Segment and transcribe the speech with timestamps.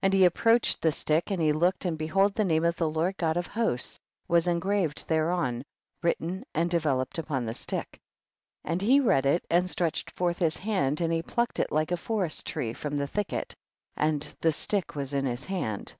[0.00, 3.16] And he approached the stick and he looked, and behold the name of the Lord
[3.16, 3.98] God of hosts*
[4.28, 5.64] was en graved thereon,
[6.04, 7.98] written and develop ed upon the slick.
[8.62, 8.72] 41.
[8.74, 11.96] And he read it and stretched forth his hand and he plucked it like a
[11.96, 13.56] forest tree from the thicket,
[13.96, 15.96] and the stick was in his hand.